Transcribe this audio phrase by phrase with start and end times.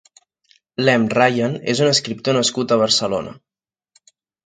[0.87, 3.39] Lem Ryan és un escriptor nascut a Barcelona.